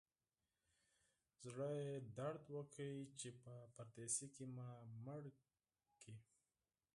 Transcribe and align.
زړه 1.43 1.69
یې 1.85 1.93
درد 2.17 2.43
وکړ 2.55 2.91
چې 3.19 3.29
په 3.43 3.53
پردیسي 3.75 4.27
کې 4.35 4.45
مې 4.55 4.69
مړ 5.05 5.23
کړ. 6.01 6.15